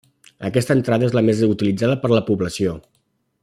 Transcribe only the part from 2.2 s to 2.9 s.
població.